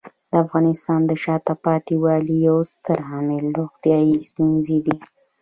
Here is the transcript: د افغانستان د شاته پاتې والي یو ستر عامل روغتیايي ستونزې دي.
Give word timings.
د 0.31 0.33
افغانستان 0.43 0.99
د 1.05 1.11
شاته 1.23 1.53
پاتې 1.65 1.93
والي 2.03 2.37
یو 2.47 2.57
ستر 2.73 2.97
عامل 3.11 3.43
روغتیايي 3.59 4.15
ستونزې 4.29 4.77
دي. 4.85 4.97